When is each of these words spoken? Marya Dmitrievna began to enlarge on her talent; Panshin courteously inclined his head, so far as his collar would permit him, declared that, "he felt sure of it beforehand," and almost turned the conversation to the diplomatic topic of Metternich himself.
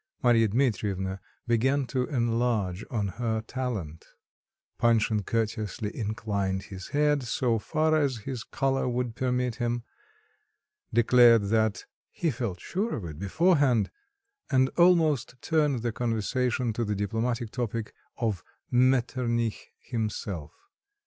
Marya 0.23 0.47
Dmitrievna 0.47 1.19
began 1.45 1.85
to 1.85 2.07
enlarge 2.07 2.83
on 2.89 3.07
her 3.09 3.41
talent; 3.45 4.03
Panshin 4.79 5.23
courteously 5.23 5.95
inclined 5.95 6.63
his 6.63 6.87
head, 6.87 7.21
so 7.21 7.59
far 7.59 7.95
as 7.95 8.17
his 8.25 8.43
collar 8.43 8.89
would 8.89 9.15
permit 9.15 9.57
him, 9.57 9.83
declared 10.91 11.49
that, 11.49 11.85
"he 12.09 12.31
felt 12.31 12.59
sure 12.59 12.95
of 12.95 13.05
it 13.05 13.19
beforehand," 13.19 13.91
and 14.49 14.69
almost 14.69 15.39
turned 15.39 15.83
the 15.83 15.91
conversation 15.91 16.73
to 16.73 16.83
the 16.83 16.95
diplomatic 16.95 17.51
topic 17.51 17.93
of 18.17 18.43
Metternich 18.71 19.67
himself. 19.77 20.51